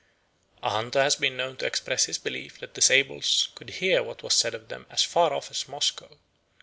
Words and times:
A 0.63 0.69
hunter 0.71 1.03
has 1.03 1.17
been 1.17 1.37
known 1.37 1.57
to 1.57 1.67
express 1.67 2.05
his 2.05 2.17
belief 2.17 2.57
that 2.59 2.73
the 2.73 2.81
sables 2.81 3.49
could 3.53 3.69
hear 3.69 4.01
what 4.01 4.23
was 4.23 4.33
said 4.33 4.55
of 4.55 4.67
them 4.67 4.87
as 4.89 5.03
far 5.03 5.31
off 5.31 5.51
as 5.51 5.67
Moscow. 5.67 6.17